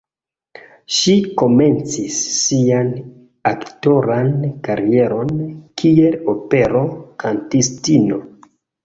[0.99, 2.89] Ŝi komencis sian
[3.49, 4.31] aktoran
[4.69, 5.29] karieron,
[5.83, 8.19] kiel opero-kantistino.